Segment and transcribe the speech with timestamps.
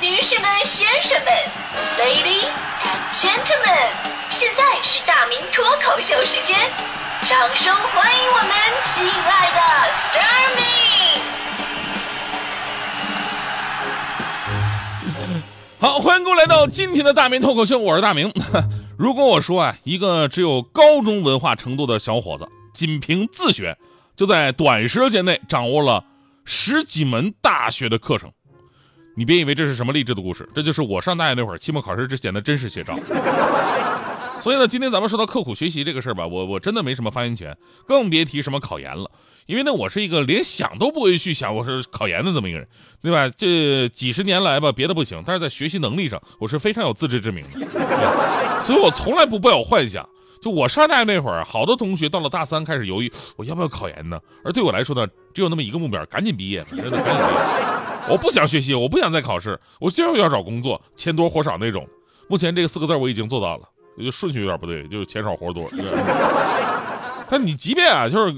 [0.00, 1.30] 女士们、先生们
[1.98, 2.48] ，Ladies
[2.80, 3.92] and Gentlemen，
[4.30, 6.56] 现在是大明脱口秀时间，
[7.24, 8.50] 掌声欢迎我们
[8.82, 9.60] 亲爱的
[10.08, 11.20] Starmy。
[15.78, 18.32] 好，欢迎各位来到今天的大明脱口秀，我是大明。
[18.96, 23.76] 如果我说啊，一个只有高中文化程度的小伙子，仅凭自学，
[24.16, 26.02] 就在短时间内掌握了
[26.46, 28.32] 十几门大学的课程，
[29.16, 32.98] 你别以为这是什么励志的故事，这就是我上大学那会儿期末考试之前的真实写照。
[34.40, 37.54] 所以呢，今天咱们说到刻苦学习这个事儿吧，我我真的没什么发言权，
[37.86, 39.10] 更别提什么考研了。
[39.44, 42.66] 因为呢，我是一个连想都不会去想我是考研的这么一个人，
[43.02, 43.28] 对吧？
[43.36, 47.68] 这几十年来吧，别的不行，但是在学习能力上，我是非常有自知之明的。
[48.64, 50.08] 所以我从来不抱有幻想。
[50.40, 54.18] 就我上大学那会儿，好多同学到了大三开始犹豫，我要不要考研呢？
[54.42, 57.79] 而对我来说呢，只有那么一个目标，赶紧毕业，真的赶紧毕业。
[58.08, 61.86] 我不想学习，我不想再考试，我就是要找工作，钱多活少那种。
[62.28, 63.68] 目前这个四个字我已经做到了，
[63.98, 65.68] 就顺序有点不对，就是钱少活多。
[67.32, 68.34] 但你即便啊，就是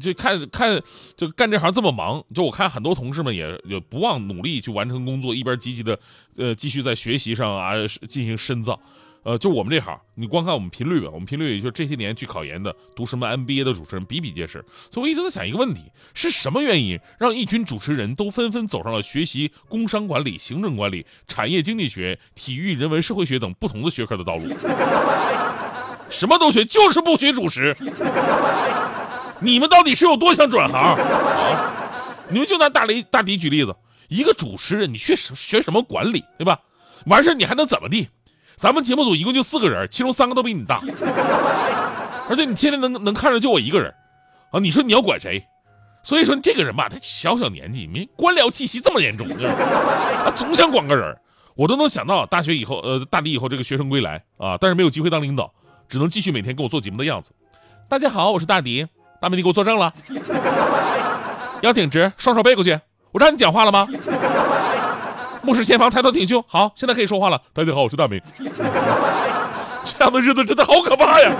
[0.00, 0.80] 就看看
[1.16, 5.98] 就干这行这么忙，就我看很多同事们也也不忘努力去完成工作，一边积极的
[6.36, 7.72] 呃继续在学习上啊
[8.08, 8.78] 进行深造。
[9.26, 14.64] 呃，就我们这行，你光看我们频率吧，我们频率也就这些年去考研的、读什么 MBA 的主持人比比皆是。
[14.88, 15.82] 所以我一直在想一个问题：
[16.14, 24.44] 是什么原因让一群主持人都纷纷走上了学习工商管理、行政管理、产业经济学、体育、人文、社会学等不同的学科的道路？
[26.08, 27.74] 什么都学，就是不学主持。
[29.42, 31.72] 你们到底是有多想转行啊？
[32.28, 33.74] 你们就拿大雷大迪举例子，
[34.06, 36.60] 一个主持人，你学什学什么管理，对吧？
[37.06, 38.08] 完事你还能怎么地？
[38.56, 40.80] 咱们节目组一共就四个人，其中三个都比你大，
[42.28, 43.92] 而且你天天能能看着就我一个人，
[44.50, 45.46] 啊，你说你要管谁？
[46.02, 49.28] 所以说这个人吧，他小小年纪，没官僚气息这么严重，
[50.24, 51.14] 他总想管个人。
[51.54, 55.52] 我都能想到大学以后，呃，大迪以后这个学生归来啊，但是没有机会当领导，
[55.88, 57.32] 只能继续每天跟我做节目的样子。
[57.88, 58.86] 大家好，我是大迪，
[59.20, 59.92] 大美你给我作证了，
[61.62, 62.78] 腰挺直，双手背过去。
[63.12, 63.86] 我让你讲话了吗？
[65.46, 66.44] 目视前方，抬头挺胸。
[66.48, 67.40] 好，现在可以说话了。
[67.52, 68.20] 大家好，我是大明。
[69.84, 71.32] 这样的日子真的好可怕呀！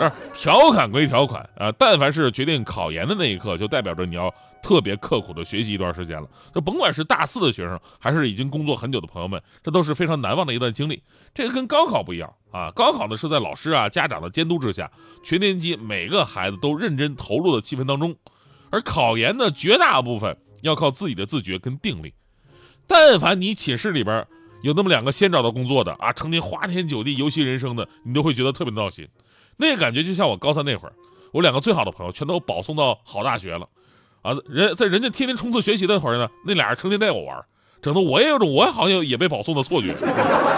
[0.00, 6.26] 啊，调侃归调侃啊，但凡是决定考研的那一刻，就代表着你要特别刻苦的学习一段时间了。
[6.54, 11.02] 就甭管是大四的学生，还是已经工作很久的朋友们，这都是非常难忘的一段经历。
[11.34, 14.90] 这个跟高考不一样啊，高考呢是在老师啊、家长的监督之下，
[15.22, 18.16] 全年级每个孩子都认真投入的气氛当中，
[18.70, 22.14] 而考研呢，绝大部分要靠自己的自觉跟定力。
[22.86, 24.26] 但凡你寝室里边
[24.62, 29.06] 有那么两个先找到工作的啊，成天花天酒地、游戏人生的，你都会觉得特别闹心。
[29.56, 30.92] 那个感觉就像我高三那会儿，
[31.32, 33.68] 我两个最好的朋友全都保送到好大学了，
[34.22, 37.44] 啊，人在人家天天冲刺学习那会儿呢，那俩人成天带我玩，
[37.82, 39.94] 整的我也有种我好像也被保送的错觉。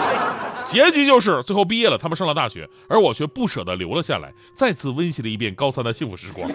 [0.67, 6.49] 结局就是最后毕业了，他们上了大学，而我却不舍得留了下来，再次温习了一遍高三的幸福时光。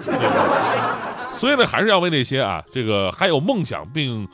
[1.34, 4.26] 所以呢，还是要为那些啊，这个还有梦想并。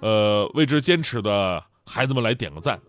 [0.00, 2.80] 呃，为之坚持的孩子们来点个赞。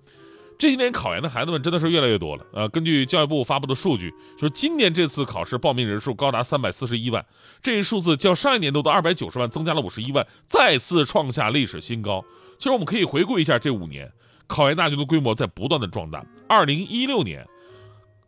[0.58, 2.46] 这些年考研的孩子们真的是越来越多了。
[2.52, 7.26] 呃，根据教育部发布的数据，就是今年这次考试报名人数高达三百四十一万，
[7.62, 12.26] 这一数字较上一年度的二百九十万增加了五十一万，再次创下历史新高。
[12.58, 14.12] 其实我们可以回顾一下这五年，
[14.48, 16.26] 考研大军的规模在不断的壮大。
[16.50, 17.48] 二零一六年，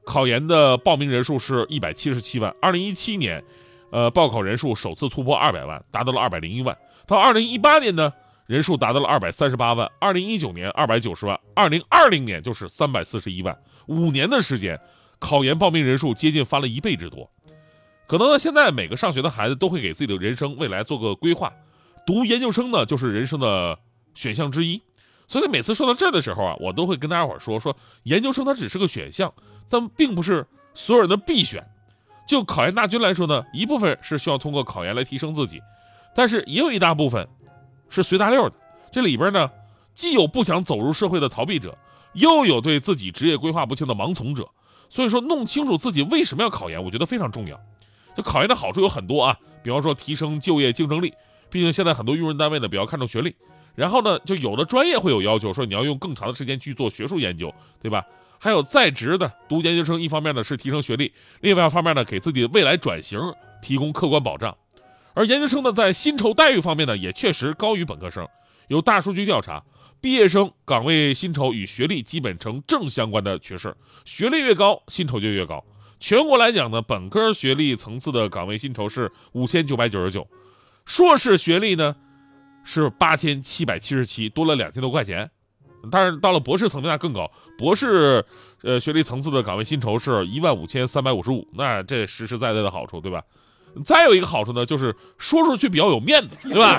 [0.06, 3.44] 考研的报名人数是一百七十七万；二零一七年，
[3.92, 6.78] 呃，报考人数首次突破二百万，达到了二百零一万。
[7.06, 8.14] 到二零一八年呢？
[8.48, 13.58] 人数达到了二百三十八万，二零一九年二百九十万，二零二零年就是三百四十一万，
[13.88, 14.80] 五年的时间，
[15.20, 17.30] 考研报名人数接近翻了一倍之多。
[18.08, 21.54] 可能呢，现在每个上学的孩子都会给自己的人生未来做个规划，
[22.06, 23.80] 读研究生呢就是人生的
[24.16, 24.82] 选项之一。
[25.30, 29.34] 所以每次说到这儿的时候啊，我都会跟大家伙说说，研究生它只是个选项，
[29.70, 31.66] 但并不是所有人的必选。
[32.28, 35.62] 就考研大军来说呢，一部分是需要通过考研来提升自己，
[36.14, 37.26] 但是也有一大部分。
[37.92, 38.56] 是随大溜的，
[38.92, 39.52] 这里边呢，
[39.94, 41.78] 既有不想走入社会的逃避者，
[42.14, 44.50] 又有对自己职业规划不清的盲从者。
[44.90, 47.60] 所以说，弄清楚自己为什么要考研，我觉得非常重要。
[48.16, 51.14] 就考研的好处有很多啊，比方说提升就业竞争力，
[51.50, 53.36] 毕竟现在很多用人单位呢比较看重学历。
[53.76, 58.06] 然后呢，就有的专业会有要求，说你要用更长的时间去做学术研究，对吧？
[58.38, 63.20] 还有在职的读研究生，一方面呢是提升学历，另外一方面呢给自己未来转型
[63.62, 64.58] 提供客观保障。
[65.14, 68.28] 而研究生呢，在薪酬待遇方面呢，也确实高于本科生。
[68.68, 69.64] 有大数据调查，
[70.00, 73.76] 毕业生岗位薪酬与学历基本呈正相关的趋势，
[74.06, 75.64] 学历越高，薪酬就越高。
[76.00, 80.26] 全国来讲呢，本科学历层次的岗位薪酬是五千九百九十九，
[80.86, 81.96] 硕士学历呢
[82.64, 85.30] 是八千七百七十七，多了两千多块钱
[85.92, 88.24] 但是到了博士层面那更高，博士
[88.62, 93.22] 呃学历层次的岗位薪酬是一万五千三百五十五，那这实实在在的好处，对吧？
[93.84, 96.78] 再有一个好处呢，就是说出去比较有面子，对吧？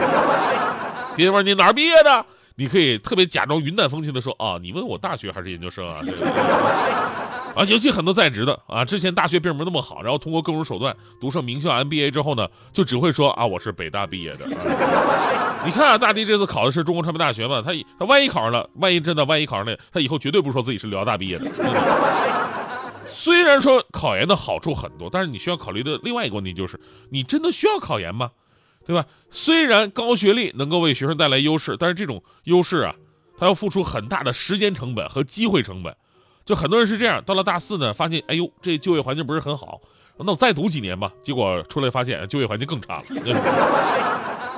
[1.16, 2.24] 别人问你哪儿毕业的，
[2.56, 6.00] 你可以特别假装云淡风轻的说啊，你问我大学还是研究生啊？
[6.04, 6.26] 这个
[7.54, 14.46] 啊，尤其很多在职的啊，之前大学并没那么好，然后通过各种手段读上名校 MBA 之后呢，就只会说啊，我是北大毕业的。
[15.64, 21.44] 你看啊，大迪这次考的是中国传媒大学嘛，他他万一考上了，万一真的万一考上了，他以后绝对不说自己是辽大毕业的。
[23.12, 26.80] 虽然说考研的好处很多，但是你需要考虑的另外一个问题就是，
[27.10, 28.30] 你真的需要考研吗？
[28.84, 29.06] 对吧？
[29.30, 32.94] 虽然高学历能够为学生带来优势，但是这种优势啊，
[33.38, 35.94] 它要付出很大的时间成本和机会成本。
[36.44, 39.80] 就很多人是这样，到了大四呢，发现哎呦，这就业环境不是很好，
[40.18, 41.12] 那我再读几年吧。
[41.22, 43.02] 结果出来发现就业环境更差了。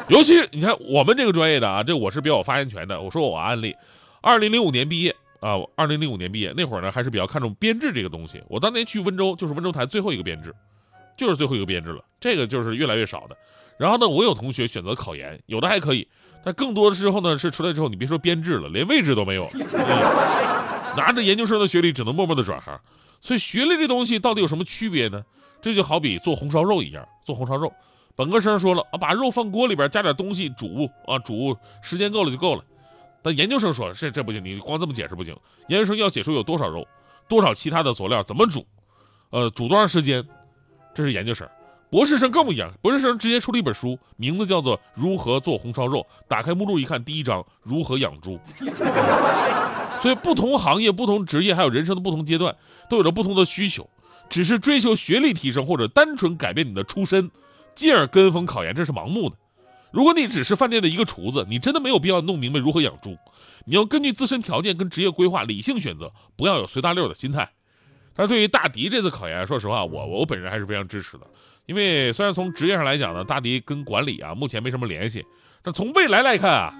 [0.08, 2.98] 尤其你看我们这个专业的啊，这我是比较有发言权的。
[2.98, 3.76] 我说我案例，
[4.22, 8.42] 二零零五年毕业啊，二零零五年毕业那会儿呢，还是比较看重编制这个东西。
[8.48, 10.54] 我当年去温州，就是温州台最后一个编制，
[11.16, 12.02] 就是最后一个编制了。
[12.20, 13.36] 这个就是越来越少的。
[13.76, 16.06] 然后呢，我有同学选择考研，有的还可以，
[16.44, 19.46] 但更多的时候呢，是出来之后你别说编制了，连位置都没有。
[20.96, 22.80] 拿着研究生的学历，只能默默的转行。
[23.20, 25.24] 所以学历这东西到底有什么区别呢？
[25.60, 27.72] 这就好比做红烧肉一样，做红烧肉，
[28.14, 32.62] 本科生说了啊，把肉放锅里边加点东西煮啊，煮时间够了就够了。
[33.24, 35.34] 但研究生说这这不行，你光这么解释不行。
[35.68, 36.86] 研究生要写出有多少肉，
[37.26, 38.66] 多少其他的佐料，怎么煮，
[39.30, 40.22] 呃，煮多长时间，
[40.94, 41.48] 这是研究生。
[41.88, 46.00] 博士生更不一样，博士生直接出了一本书，名字叫做《如何做红烧肉》。
[46.28, 48.38] 打开目录一看，第一章如何养猪。
[50.02, 52.54] 所以，不同行业、不同职业，还有人生的不同阶段，
[52.90, 53.88] 都有着不同的需求。
[54.28, 57.30] 只是追求学历提升，或者单纯改变你的出身，
[57.74, 59.36] 进而跟风考研，这是盲目的。
[59.94, 63.16] 如果你只是饭店的一个厨子，你真的没有必要弄明白如何养猪。
[63.64, 67.48] 你要根据自身条件跟职业规划理性选择，不要有随大溜的心态。
[68.12, 71.24] 但是对于大迪这次考研，说实话，我我本人还是非常支持的。
[71.66, 75.24] 因为虽然从职业上来讲呢，大迪跟管理啊目前没什么联系，
[75.62, 76.74] 但从未来来看啊，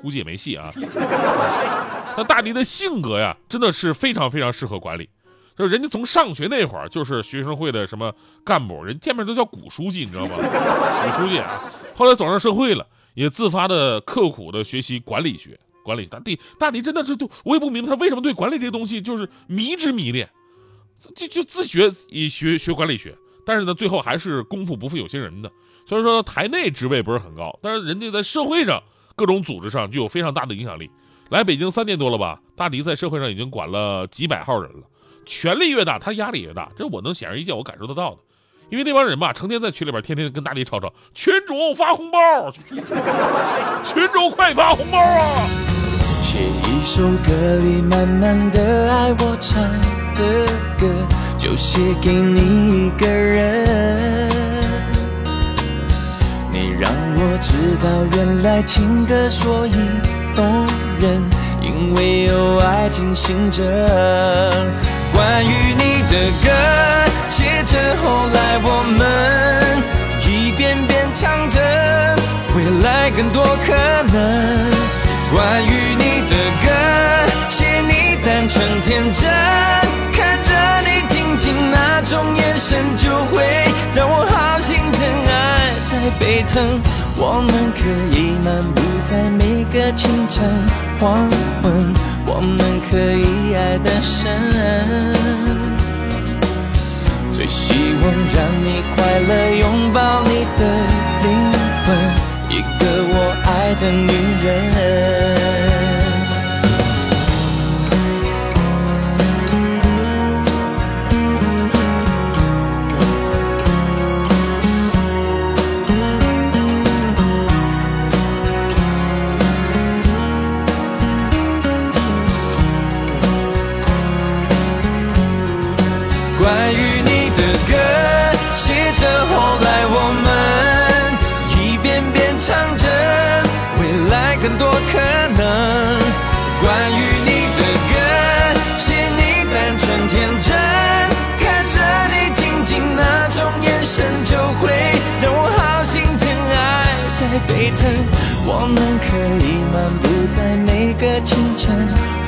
[0.00, 0.66] 估计也没戏啊。
[2.16, 5.06] 那大迪的性格呀，真的是非常非常适合管理。
[5.56, 8.12] 就是人家从上学那会儿就是学生会的什么
[8.44, 10.34] 干部，人见面都叫古书记，你知道吗？
[10.36, 11.62] 古书记啊。
[11.94, 15.58] 后来走上社会了，也自发的刻苦的学习管理学。
[15.84, 20.26] 管理大帝，大迪真的是对我也不明白他为什么对管理这个东西就是迷之迷恋，
[21.14, 23.14] 就就自学以学学管理学。
[23.44, 25.52] 但是呢，最后还是功夫不负有心人的。
[25.86, 28.82] 虽然说台内职位不是很高，但是人家在社会上
[29.14, 30.90] 各种组织上就有非常大的影响力。
[31.28, 34.86] 来北京三年多了吧，大迪在社会上已经管了几百号人了。
[35.24, 38.18] 权力越大，他压力越大，这我能显而易见，我感受得到的。
[38.70, 42.50] 因为那帮人吧，成天在群里边天天跟大力吵吵，群主发红包，
[43.84, 45.46] 群主快发红包啊！
[46.22, 49.62] 写一首歌里满满的爱，我唱
[50.14, 50.46] 的
[50.78, 50.88] 歌
[51.36, 54.28] 就写给你一个人。
[56.50, 57.86] 你让我知道，
[58.16, 59.74] 原来情歌所以
[60.34, 60.66] 动
[60.98, 61.22] 人，
[61.62, 63.62] 因为有爱进行着。
[65.14, 66.50] 关于你的歌，
[67.28, 68.68] 写着后来我
[68.98, 69.00] 们
[70.26, 71.60] 一遍遍唱着，
[72.56, 73.72] 未来更多可
[74.12, 74.16] 能。
[75.32, 76.34] 关于你的
[76.64, 76.66] 歌，
[77.48, 79.22] 写你单纯天真，
[80.12, 80.50] 看着
[80.82, 83.44] 你静静那种眼神，就会
[83.94, 85.32] 让我好心疼，爱
[85.90, 86.80] 在沸腾。
[87.16, 87.86] 我们可
[88.18, 90.44] 以漫步在每个清晨
[90.98, 91.30] 黄
[91.62, 91.94] 昏，
[92.26, 92.58] 我们
[92.90, 93.53] 可以
[94.04, 94.30] 神。
[97.32, 98.02] 最希望
[98.36, 100.60] 让你快乐，拥抱你的
[101.22, 101.26] 灵
[101.84, 101.88] 魂，
[102.50, 103.14] 一个我
[103.46, 103.48] 爱
[103.80, 104.08] 的女
[104.44, 105.43] 人。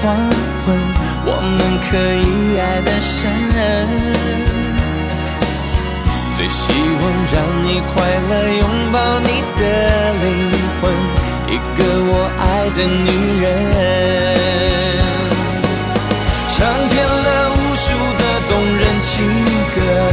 [0.07, 0.79] 黄昏
[1.27, 1.59] 我们
[1.91, 3.29] 可以爱得深
[6.37, 6.63] 最希
[7.01, 7.03] 望
[7.35, 7.35] 让
[7.65, 7.93] 你快
[8.29, 9.61] 乐拥抱你的
[10.23, 10.25] 灵
[10.81, 10.83] 魂
[11.49, 13.09] 一个我爱的女
[13.43, 13.45] 人。
[16.51, 16.57] 唱
[16.89, 17.85] 遍了无数
[18.17, 19.13] 的动人情
[19.75, 20.06] 歌。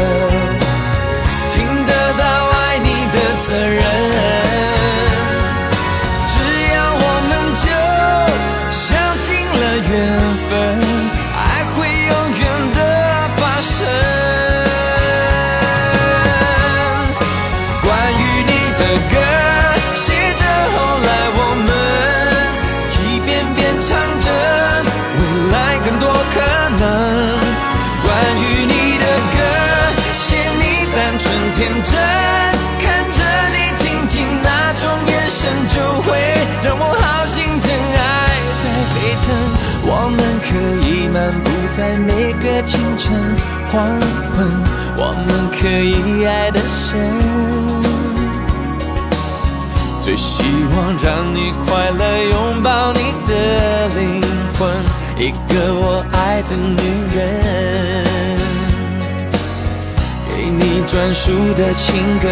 [31.64, 31.94] 天真，
[32.78, 33.20] 看着
[33.54, 36.12] 你静静那种眼神，就会
[36.62, 38.02] 让我好心疼，爱
[38.60, 39.26] 在沸腾。
[39.86, 40.50] 我们可
[40.86, 43.16] 以漫步在每个清晨、
[43.72, 43.88] 黄
[44.36, 44.46] 昏，
[44.98, 47.00] 我们可以爱得深。
[50.02, 50.44] 最希
[50.76, 54.22] 望让你快乐，拥抱你的灵
[54.60, 54.70] 魂，
[55.18, 56.76] 一个我爱的女
[57.16, 58.03] 人，
[60.94, 62.30] 专属的情歌。